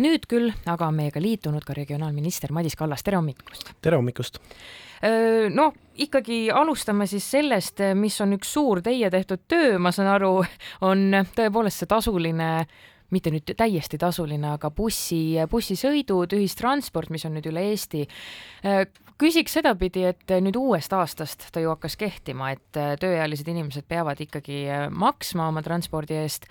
[0.00, 3.74] nüüd küll aga on meiega liitunud ka regionaalminister Madis Kallas, tere hommikust!
[3.82, 4.40] tere hommikust!
[5.54, 5.68] no
[6.00, 10.38] ikkagi alustame siis sellest, mis on üks suur teie tehtud töö, ma saan aru,
[10.86, 12.50] on tõepoolest see tasuline
[13.14, 18.06] mitte nüüd täiesti tasuline, aga bussi, bussisõidud, ühistransport, mis on nüüd üle Eesti.
[19.20, 24.64] küsiks sedapidi, et nüüd uuest aastast ta ju hakkas kehtima, et tööealised inimesed peavad ikkagi
[24.90, 26.48] maksma oma transpordi eest.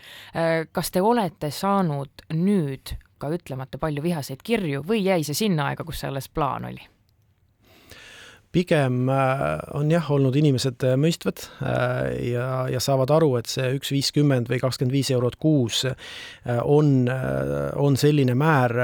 [0.71, 5.87] kas te olete saanud nüüd ka ütlemata palju vihaseid kirju või jäi see sinna aega,
[5.87, 6.83] kus see alles plaan oli?
[8.53, 13.71] pigem äh, on jah, olnud inimesed äh, mõistvad äh, ja, ja saavad aru, et see
[13.79, 15.83] üks viiskümmend või kakskümmend viis eurot kuus
[16.45, 18.75] on, on selline määr,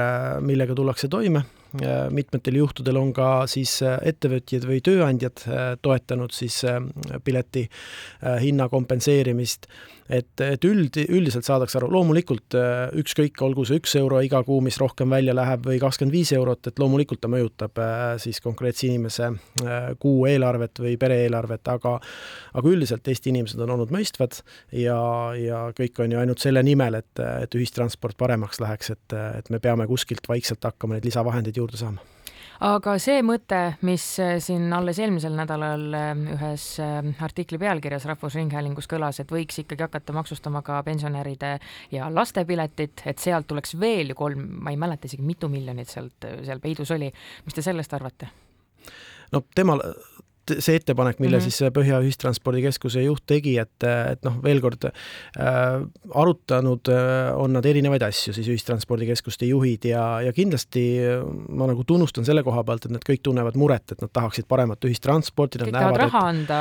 [0.42, 1.44] millega tullakse toime
[2.10, 5.44] mitmetel juhtudel on ka siis ettevõtjad või tööandjad
[5.82, 6.60] toetanud siis
[7.24, 7.66] pileti
[8.42, 9.70] hinna kompenseerimist.
[10.10, 14.58] Et, et üld, üldiselt saadakse aru, loomulikult äh, ükskõik, olgu see üks euro iga kuu,
[14.64, 18.88] mis rohkem välja läheb, või kakskümmend viis eurot, et loomulikult ta mõjutab äh, siis konkreetse
[18.88, 21.94] inimese äh, kuu eelarvet või pere eelarvet, aga
[22.58, 24.40] aga üldiselt Eesti inimesed on olnud mõistvad
[24.74, 24.98] ja,
[25.38, 29.62] ja kõik on ju ainult selle nimel, et, et ühistransport paremaks läheks, et, et me
[29.62, 32.10] peame kuskilt vaikselt hakkama neid lisavahendeid juurde saama
[32.60, 33.58] aga see mõte,
[33.88, 39.62] mis äh, siin alles eelmisel nädalal äh, ühes äh, artikli pealkirjas Rahvusringhäälingus kõlas, et võiks
[39.62, 41.54] ikkagi hakata maksustama ka pensionäride
[41.94, 45.88] ja laste piletit, et sealt tuleks veel ju kolm, ma ei mäleta isegi, mitu miljonit
[45.88, 47.10] sealt seal peidus oli.
[47.46, 48.28] mis te sellest arvate?
[49.32, 49.42] no
[50.50, 51.50] temal see ettepanek, mille mm -hmm.
[51.50, 54.92] siis Põhja Ühistranspordikeskuse juht tegi, et, et noh, veel kord äh,
[56.14, 61.00] arutanud äh, on nad erinevaid asju, siis ühistranspordikeskuste juhid ja, ja kindlasti
[61.48, 64.84] ma nagu tunnustan selle koha pealt, et nad kõik tunnevad muret, et nad tahaksid paremat
[64.84, 65.58] ühistransporti.
[65.58, 66.34] kõik tahavad raha et...
[66.34, 66.60] anda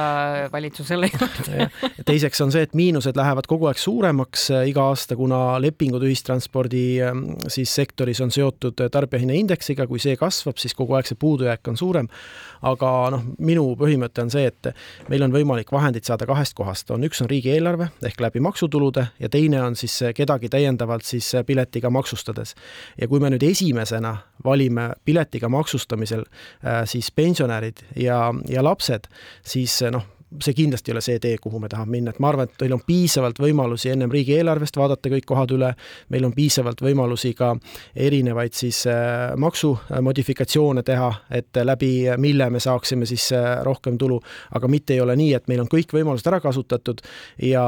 [0.51, 1.69] valitsusele juurde
[2.05, 6.85] teiseks on see, et miinused lähevad kogu aeg suuremaks äh, iga aasta, kuna lepingud ühistranspordi
[7.03, 7.13] äh,
[7.47, 12.09] siis sektoris on seotud tarbijahinnaindeksiga, kui see kasvab, siis kogu aeg see puudujääk on suurem.
[12.61, 14.71] aga noh, minu põhimõte on see, et
[15.09, 19.29] meil on võimalik vahendeid saada kahest kohast, on üks on riigieelarve ehk läbi maksutulude ja
[19.29, 22.55] teine on siis kedagi täiendavalt siis piletiga maksustades.
[23.01, 29.09] ja kui me nüüd esimesena valime piletiga maksustamisel äh, siis pensionärid ja, ja lapsed,
[29.43, 32.49] siis noh see kindlasti ei ole see tee, kuhu me tahame minna, et ma arvan,
[32.49, 35.71] et meil on piisavalt võimalusi ennem riigieelarvest vaadata kõik kohad üle,
[36.13, 37.55] meil on piisavalt võimalusi ka
[37.95, 41.91] erinevaid siis äh, maksumodifikatsioone teha, et läbi
[42.21, 44.19] mille me saaksime siis äh, rohkem tulu,
[44.55, 47.01] aga mitte ei ole nii, et meil on kõik võimalused ära kasutatud
[47.49, 47.63] ja,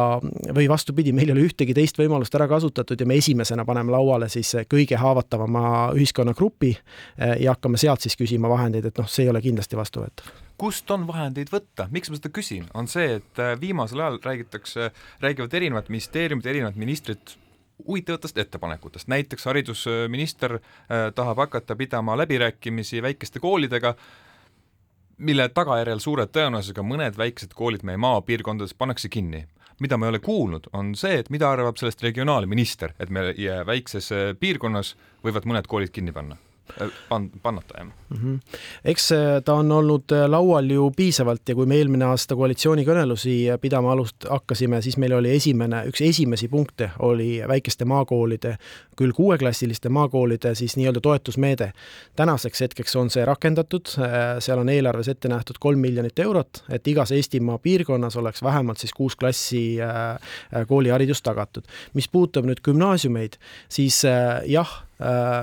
[0.53, 4.29] või vastupidi, meil ei ole ühtegi teist võimalust ära kasutatud ja me esimesena paneme lauale
[4.29, 5.65] siis kõige haavatavama
[5.97, 10.50] ühiskonnagrupi äh, ja hakkame sealt siis küsima vahendeid, et noh, see ei ole kindlasti vastuvõetav
[10.61, 14.91] kust on vahendeid võtta, miks ma seda küsin, on see, et äh, viimasel ajal räägitakse,
[15.23, 17.33] räägivad erinevad ministeeriumid, erinevad ministrid
[17.87, 23.95] huvitavatest ettepanekutest, näiteks haridusminister äh, tahab hakata pidama läbirääkimisi väikeste koolidega,
[25.17, 29.47] mille tagajärjel suure tõenäosusega mõned väiksed koolid meie maapiirkondades pannakse kinni.
[29.81, 34.13] Mida ma ei ole kuulnud, on see, et mida arvab sellest regionaalminister, et meie väikses
[34.13, 34.93] äh, piirkonnas
[35.25, 36.37] võivad mõned koolid kinni panna
[37.09, 38.17] pan-, pannata, jah mm.
[38.17, 38.57] -hmm.
[38.85, 43.35] eks äh, ta on olnud äh, laual ju piisavalt ja kui me eelmine aasta koalitsioonikõnelusi
[43.61, 48.55] pidama alust-, hakkasime, siis meil oli esimene, üks esimesi punkte oli väikeste maakoolide,
[48.97, 51.71] küll kuueklassiliste maakoolide siis nii-öelda toetusmeede.
[52.15, 53.87] tänaseks hetkeks on see rakendatud,
[54.39, 58.93] seal on eelarves ette nähtud kolm miljonit eurot, et igas Eestimaa piirkonnas oleks vähemalt siis
[58.93, 59.77] kuus klassi
[60.67, 61.63] kooliharidus tagatud.
[61.93, 63.37] mis puudutab nüüd gümnaasiumeid,
[63.69, 64.03] siis
[64.47, 64.90] jah Äh,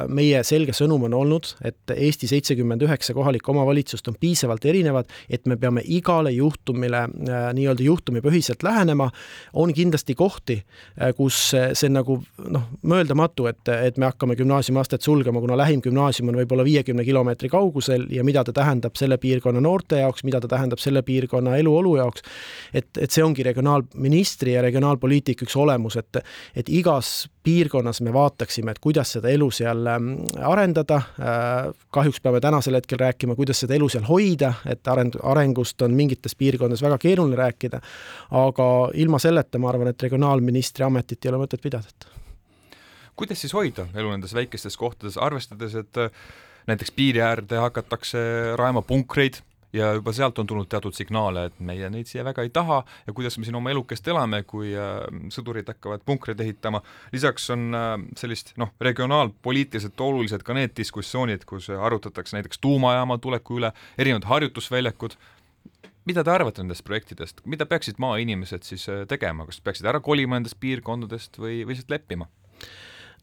[0.09, 5.47] meie selge sõnum on olnud, et Eesti seitsekümmend üheksa kohalikku omavalitsust on piisavalt erinevad, et
[5.47, 9.11] me peame igale juhtumile äh, nii-öelda juhtumipõhiselt lähenema.
[9.53, 10.63] on kindlasti kohti,
[11.01, 16.29] äh, kus see nagu noh, mõeldamatu, et, et me hakkame gümnaasiumiastet sulgema, kuna lähim gümnaasium
[16.33, 20.49] on võib-olla viiekümne kilomeetri kaugusel ja mida ta tähendab selle piirkonna noorte jaoks, mida ta
[20.49, 22.23] tähendab selle piirkonna eluolu jaoks.
[22.75, 26.23] et, et see ongi regionaalministri ja regionaalpoliitika üks olemus, et,
[26.57, 30.11] et igas piirkonnas me vaataksime, et kuidas seda elu seal ähm,
[30.45, 31.01] arendada.
[31.19, 35.97] Äh, kahjuks peame tänasel hetkel rääkima, kuidas seda elu seal hoida, et areng, arengust on
[35.97, 37.81] mingites piirkondades väga keeruline rääkida.
[38.31, 41.89] aga ilma selleta ma arvan, et regionaalministri ametit ei ole mõtet pidada.
[43.17, 46.11] kuidas siis hoida elu nendes väikestes kohtades, arvestades, et äh,
[46.67, 48.19] näiteks piiri äärde hakatakse
[48.57, 49.43] rajama punkreid
[49.73, 53.15] ja juba sealt on tulnud teatud signaale, et meie neid siia väga ei taha ja
[53.17, 55.03] kuidas me siin oma elukest elame, kui äh,
[55.35, 56.81] sõdurid hakkavad punkreid ehitama.
[57.13, 63.61] lisaks on äh, sellist noh, regionaalpoliitiliselt olulised ka need diskussioonid, kus arutatakse näiteks tuumajaama tuleku
[63.61, 65.19] üle, erinevad harjutusväljakud,
[66.09, 70.39] mida te arvate nendest projektidest, mida peaksid maainimesed siis äh, tegema, kas peaksid ära kolima
[70.39, 72.31] nendest piirkondadest või, või lihtsalt leppima?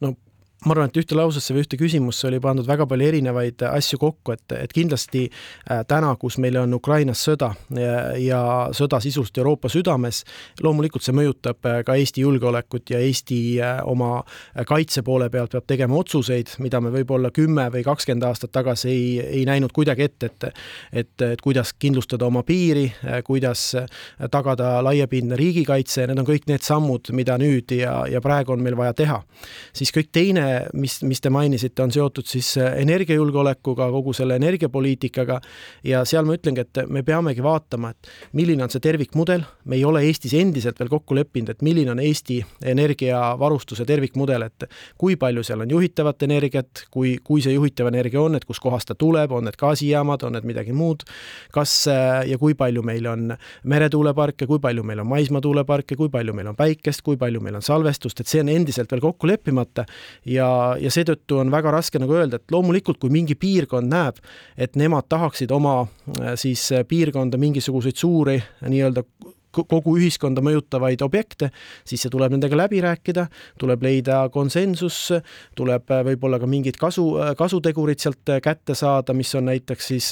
[0.00, 0.14] no
[0.64, 4.32] ma arvan, et ühte lausesse või ühte küsimusse oli pandud väga palju erinevaid asju kokku,
[4.32, 8.40] et, et kindlasti äh, täna, kus meil on Ukrainas sõda ja, ja
[8.76, 10.22] sõda sisuliselt Euroopa südames,
[10.64, 14.22] loomulikult see mõjutab äh, ka Eesti julgeolekut ja Eesti äh, oma
[14.66, 19.06] kaitse poole pealt peab tegema otsuseid, mida me võib-olla kümme või kakskümmend aastat tagasi ei,
[19.42, 20.48] ei näinud kuidagi ette, et
[20.96, 22.84] et, et kuidas kindlustada oma piiri,
[23.26, 23.68] kuidas
[24.32, 28.76] tagada laiapindne riigikaitse, need on kõik need sammud, mida nüüd ja, ja praegu on meil
[28.78, 29.20] vaja teha.
[29.76, 35.40] siis kõik teine mis, mis te mainisite, on seotud siis äh, energiajulgeolekuga, kogu selle energiapoliitikaga.
[35.86, 39.84] Ja seal ma ütlengi, et me peamegi vaatama, et milline on see tervikmudel, me ei
[39.88, 42.38] ole Eestis endiselt veel kokku leppinud, et milline on Eesti
[42.74, 48.38] energiavarustuse tervikmudel, et kui palju seal on juhitavat energiat, kui, kui see juhitav energia on,
[48.38, 51.06] et kuskohast ta tuleb, on need gaasijaamad, on need midagi muud,
[51.54, 53.32] kas äh, ja kui palju meil on
[53.64, 57.64] meretuuleparke, kui palju meil on maismaatuuleparke, kui palju meil on päikest, kui palju meil on
[57.64, 59.86] salvestust, et see on endiselt veel kokku leppimata.
[60.24, 60.35] ja,
[60.80, 64.20] ja seetõttu on väga raske nagu öelda, et loomulikult, kui mingi piirkond näeb,
[64.56, 69.04] et nemad tahaksid oma äh, siis piirkonda mingisuguseid suuri nii-öelda
[69.64, 71.50] kogu ühiskonda mõjutavaid objekte,
[71.86, 73.26] siis see tuleb nendega läbi rääkida,
[73.60, 74.98] tuleb leida konsensus,
[75.56, 79.90] tuleb äh, võib-olla ka mingid kasu, äh, kasutegurid sealt äh, kätte saada, mis on näiteks
[79.92, 80.10] siis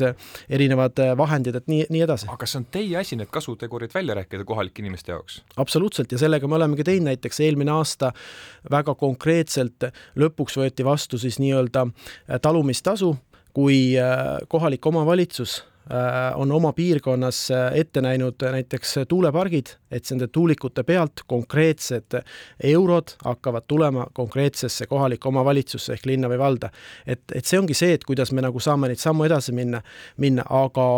[0.49, 2.29] erinevad vahendid, et nii, nii edasi.
[2.31, 5.43] aga kas see on teie asi need kasutegurid välja rääkida kohalike inimeste jaoks?
[5.61, 8.13] absoluutselt ja sellega me olemegi teinud näiteks eelmine aasta
[8.71, 11.87] väga konkreetselt, lõpuks võeti vastu siis nii-öelda
[12.43, 13.15] talumistasu,
[13.55, 13.95] kui
[14.49, 15.61] kohalik omavalitsus
[16.35, 22.17] on oma piirkonnas äh, ette näinud näiteks tuulepargid, et nende tuulikute pealt konkreetsed
[22.65, 26.71] eurod hakkavad tulema konkreetsesse kohalikku omavalitsusse ehk linna või valda.
[27.07, 29.83] et, et see ongi see, et kuidas me nagu saame neid sammu edasi minna,
[30.17, 30.89] minna, aga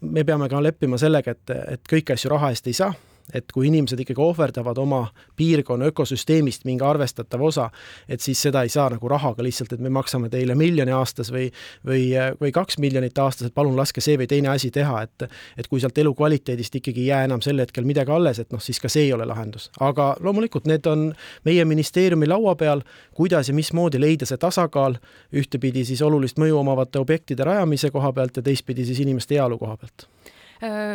[0.00, 3.66] me peame ka leppima sellega, et, et kõiki asju raha eest ei saa et kui
[3.68, 5.02] inimesed ikkagi ohverdavad oma
[5.36, 7.68] piirkonna ökosüsteemist mingi arvestatava osa,
[8.08, 11.48] et siis seda ei saa nagu rahaga lihtsalt, et me maksame teile miljoni aastas või
[11.86, 12.10] või,
[12.40, 15.28] või kaks miljonit aastas, et palun laske see või teine asi teha, et
[15.58, 18.80] et kui sealt elukvaliteedist ikkagi ei jää enam sel hetkel midagi alles, et noh, siis
[18.80, 19.70] ka see ei ole lahendus.
[19.80, 21.12] aga loomulikult need on
[21.44, 22.82] meie ministeeriumi laua peal,
[23.14, 24.98] kuidas ja mismoodi leida see tasakaal,
[25.32, 29.76] ühtepidi siis olulist mõju omavate objektide rajamise koha pealt ja teistpidi siis inimeste heaolu koha
[29.76, 30.08] pealt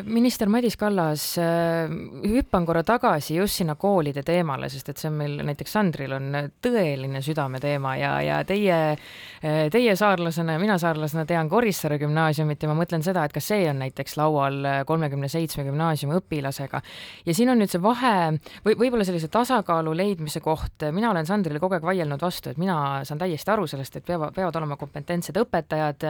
[0.06, 1.90] minister Madis Kallas, äh,
[2.24, 6.38] hüppan korra tagasi just sinna koolide teemale, sest et see on meil näiteks Sandril on
[6.64, 12.70] tõeline südameteema ja, ja teie, äh, teie saarlasena ja mina saarlasena tean Korissaare gümnaasiumit ja
[12.72, 16.82] ma mõtlen seda, et kas see on näiteks laual kolmekümne seitsme gümnaasiumi õpilasega.
[17.26, 18.16] ja siin on nüüd see vahe
[18.64, 23.04] või võib-olla sellise tasakaalu leidmise koht, mina olen Sandrile kogu aeg vaielnud vastu, et mina
[23.04, 26.08] saan täiesti aru sellest, et peavad, peavad olema kompetentsed õpetajad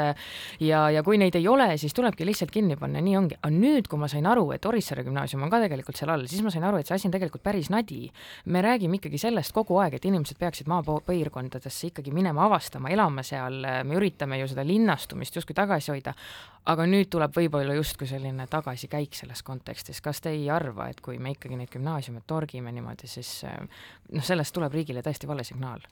[0.62, 3.88] ja, ja kui neid ei ole, siis tulebki lihtsalt kinni panna, nii ongi aga nüüd,
[3.88, 6.65] kui ma sain aru, et Orissaare gümnaasium on ka tegelikult seal all, siis ma sain
[6.67, 8.09] aru, et see asi on tegelikult päris nadi.
[8.45, 13.61] me räägime ikkagi sellest kogu aeg, et inimesed peaksid maapiirkondadesse ikkagi minema avastama, elama seal,
[13.88, 16.13] me üritame ju seda linnastumist justkui tagasi hoida,
[16.67, 21.19] aga nüüd tuleb võib-olla justkui selline tagasikäik selles kontekstis, kas te ei arva, et kui
[21.19, 25.88] me ikkagi neid gümnaasiume torgime niimoodi, siis noh, sellest tuleb riigile täiesti vale signaal?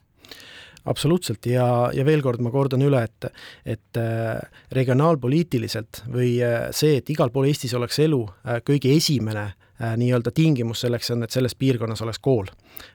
[0.86, 1.46] Absoluutselt.
[1.50, 3.28] Ja, ja veel kord ma kordan üle, et,
[3.76, 4.38] et äh,
[4.76, 10.80] regionaalpoliitiliselt või äh, see, et igal pool Eestis oleks elu, äh, kõige esimene nii-öelda tingimus
[10.86, 12.46] selleks on, et selles piirkonnas oleks kool,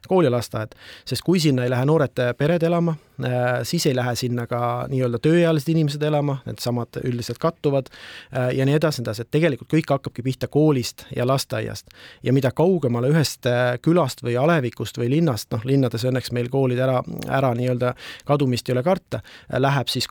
[0.07, 0.75] kool ja lasteaed.
[1.06, 2.95] sest kui sinna ei lähe noored pered elama,
[3.25, 8.65] Äh, siis ei lähe sinna ka nii-öelda tööealised inimesed elama, needsamad üldiselt kattuvad äh, ja
[8.65, 11.91] nii edasi, edasi, et tegelikult kõik hakkabki pihta koolist ja lasteaiast.
[12.24, 16.79] ja mida kaugemale ühest äh, külast või alevikust või linnast, noh, linnades õnneks meil koolid
[16.79, 17.94] ära, ära nii-öelda
[18.25, 19.22] kadumist ei ole karta,
[19.58, 20.08] läheb siis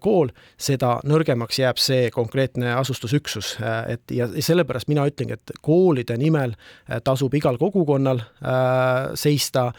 [0.00, 3.56] kool, seda nõrgemaks jääb see konkreetne asustusüksus,
[3.88, 5.52] et ja sellepärast mina ütlengi, et
[6.06, 6.54] koolide nimel
[7.04, 8.20] tasub igal kogukonnal
[9.14, 9.72] seista,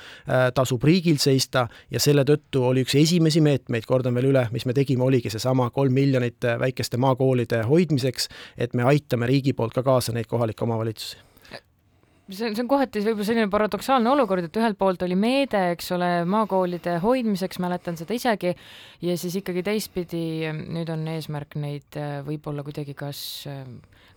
[0.53, 4.73] tasub riigil seista ja selle tõttu oli üks esimesi meetmeid, kordan veel üle, mis me
[4.73, 10.13] tegime, oligi seesama kolm miljonit väikeste maakoolide hoidmiseks, et me aitame riigi poolt ka kaasa
[10.13, 11.23] neid kohalikke omavalitsusi.
[12.27, 15.93] See on, see on kohati võib-olla selline paradoksaalne olukord, et ühelt poolt oli meede, eks
[15.95, 18.51] ole, maakoolide hoidmiseks, mäletan seda isegi,
[18.99, 21.95] ja siis ikkagi teistpidi nüüd on eesmärk neid
[22.27, 23.63] võib-olla kuidagi kas äh,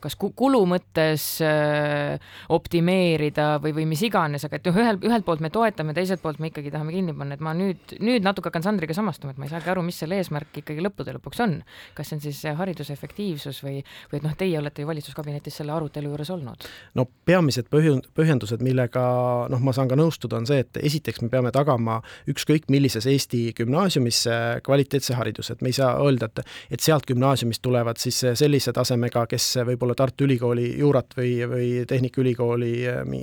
[0.02, 5.44] kas kulu mõttes äh, optimeerida või, või mis iganes, aga et noh, ühel, ühelt poolt
[5.44, 8.64] me toetame, teiselt poolt me ikkagi tahame kinni panna, et ma nüüd, nüüd natuke hakkan
[8.64, 11.60] Sandriga samastuma, et ma ei saagi aru, mis selle eesmärk ikkagi lõppude lõpuks on.
[11.94, 13.80] kas see on siis hariduse efektiivsus või,
[14.10, 16.68] või et noh, teie olete ju valitsuskabinetis selle arutelu juures olnud?
[16.96, 19.02] no peamised põhju-, põhjun-, põhjendused, millega
[19.50, 23.52] noh, ma saan ka nõustuda, on see, et esiteks me peame tagama ükskõik millises Eesti
[23.58, 28.72] gümnaasiumisse kvaliteetse hariduse, et me ei saa öelda, et et sealt gümnaasiumist tulevad siis sellise
[28.76, 32.72] tasemega, kes võib-olla Tartu Ülikooli juurat või, või Tehnikaülikooli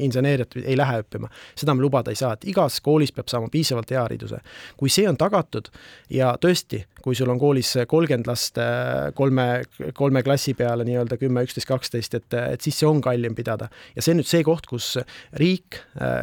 [0.07, 1.29] inseneeriat ei lähe õppima.
[1.55, 4.39] seda me lubada ei saa, et igas koolis peab saama piisavalt hea hariduse.
[4.77, 5.69] kui see on tagatud
[6.09, 8.59] ja tõesti, kui sul on koolis kolmkümmend last
[9.15, 9.47] kolme,
[9.93, 13.69] kolme klassi peale nii-öelda kümme, üksteist, kaksteist, et, et siis see on kallim pidada.
[13.95, 14.97] ja see on nüüd see koht, kus
[15.39, 15.81] riik,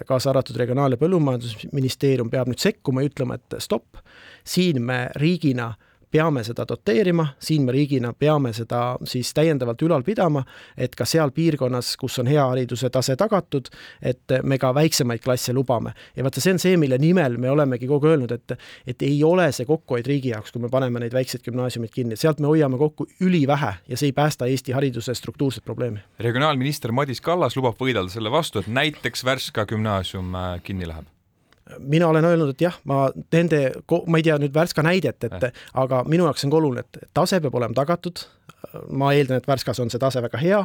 [0.09, 4.01] kaasa arvatud Regionaal- ja Põllumajandusministeerium, peab nüüd sekkuma ja ütlema, et stopp,
[4.45, 5.75] siin me riigina
[6.15, 10.45] peame seda doteerima, siin me riigina peame seda siis täiendavalt ülal pidama,
[10.79, 13.71] et ka seal piirkonnas, kus on hea hariduse tase tagatud,
[14.03, 15.95] et me ka väiksemaid klasse lubame.
[16.17, 18.57] ja vaata, see on see, mille nimel me olemegi kogu aeg öelnud, et
[18.87, 22.43] et ei ole see kokkuhoid riigi jaoks, kui me paneme neid väikseid gümnaasiumeid kinni, sealt
[22.43, 26.05] me hoiame kokku ülivähe ja see ei päästa Eesti hariduse struktuurset probleemi.
[26.19, 31.14] regionaalminister Madis Kallas lubab võidelda selle vastu, et näiteks Värska gümnaasium äh, kinni läheb
[31.79, 33.61] mina olen öelnud, et jah, ma nende,
[34.07, 35.67] ma ei tea nüüd Värska näidet, et äh.
[35.81, 38.27] aga minu jaoks on ka oluline, et tase peab olema tagatud,
[38.91, 40.61] ma eeldan, et Värskas on see tase väga hea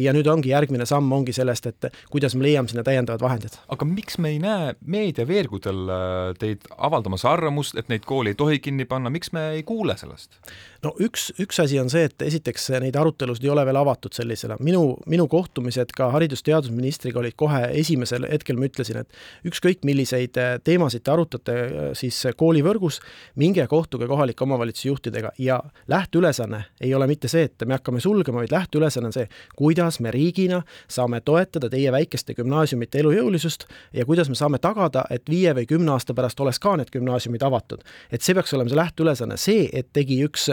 [0.00, 3.56] ja nüüd ongi järgmine samm ongi sellest, et kuidas me leiame sinna täiendavad vahendid.
[3.72, 8.58] aga miks me ei näe meediaveergudel äh, teid avaldamas arvamust, et neid kooli ei tohi
[8.62, 10.40] kinni panna, miks me ei kuule sellest?
[10.82, 14.58] no üks, üks asi on see, et esiteks neid arutelusid ei ole veel avatud sellisena,
[14.60, 21.04] minu, minu kohtumised ka haridus-teadusministriga olid kohe esimesel hetkel, ma ütlesin, et ükskõik milliseid teemasid
[21.04, 23.00] te arutate äh, siis koolivõrgus,
[23.40, 28.42] minge kohtuge kohalike omavalitsuste juhtidega ja lähteülesanne ei ole mitte see, et me hakkame sulgema,
[28.42, 34.28] vaid lähteülesanne on see, kuidas me riigina saame toetada teie väikeste gümnaasiumite elujõulisust ja kuidas
[34.28, 37.82] me saame tagada, et viie või kümne aasta pärast oleks ka need gümnaasiumid avatud.
[38.12, 40.50] et see peaks olema see lähteülesanne, see, et tegi üks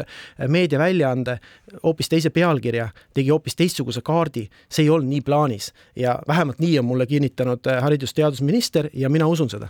[0.47, 1.39] meediaväljaande
[1.83, 6.79] hoopis teise pealkirja, tegi hoopis teistsuguse kaardi, see ei olnud nii plaanis ja vähemalt nii
[6.79, 9.69] on mulle kinnitanud haridus-teadusminister ja mina usun seda.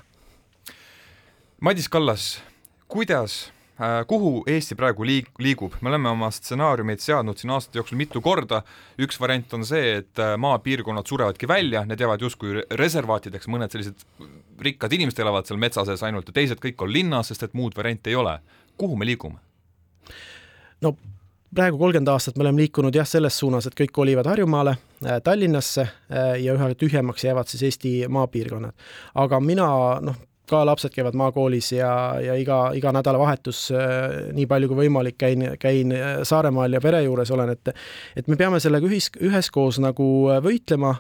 [1.61, 2.41] Madis Kallas,
[2.87, 7.95] kuidas Äh, kuhu Eesti praegu liig-, liigub, me oleme oma stsenaariumeid seadnud siin aastate jooksul
[8.01, 8.59] mitu korda,
[8.99, 14.03] üks variant on see, et äh, maapiirkonnad surevadki välja, need jäävad justkui reservaatideks, mõned sellised
[14.67, 17.77] rikkad inimesed elavad seal metsa sees ainult ja teised kõik on linnas, sest et muud
[17.79, 18.35] varianti ei ole.
[18.75, 19.39] kuhu me liigume?
[20.83, 20.95] no
[21.55, 24.75] praegu kolmkümmend aastat me oleme liikunud jah, selles suunas, et kõik kolivad Harjumaale,
[25.07, 25.87] äh, Tallinnasse
[26.43, 28.75] ja üha tühjemaks jäävad siis Eesti maapiirkonnad.
[29.15, 29.69] aga mina
[30.03, 31.91] noh, ka lapsed käivad maakoolis ja,
[32.23, 37.03] ja iga, iga nädalavahetus äh, nii palju kui võimalik käin, käin äh, Saaremaal ja pere
[37.05, 37.73] juures olen, et
[38.17, 40.95] et me peame sellega ühis, üheskoos nagu äh, võitlema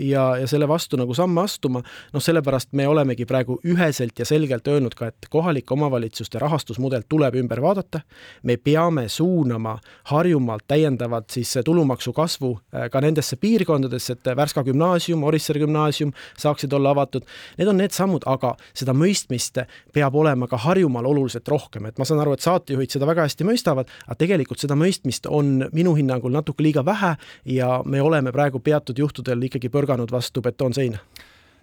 [0.00, 1.82] ja, ja selle vastu nagu samme astuma,
[2.14, 7.38] noh, sellepärast me olemegi praegu üheselt ja selgelt öelnud ka, et kohalike omavalitsuste rahastusmudel tuleb
[7.40, 8.02] ümber vaadata,
[8.42, 9.76] me peame suunama
[10.10, 12.52] Harjumaalt täiendavalt siis tulumaksu kasvu
[12.90, 17.26] ka nendesse piirkondadesse, et Värska gümnaasium, Orissaare gümnaasium saaksid olla avatud,
[17.58, 19.60] need on need sammud, aga seda seda mõistmist
[19.94, 23.46] peab olema ka Harjumaal oluliselt rohkem, et ma saan aru, et saatejuhid seda väga hästi
[23.46, 28.60] mõistavad, aga tegelikult seda mõistmist on minu hinnangul natuke liiga vähe ja me oleme praegu
[28.60, 30.98] peatud juhtudel ikkagi põrganud vastu betoonseina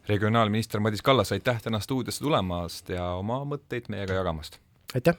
[0.07, 4.59] regionaalminister Madis Kallas, aitäh täna stuudiosse tulemast ja oma mõtteid meiega jagamast!
[4.95, 5.15] aitäh!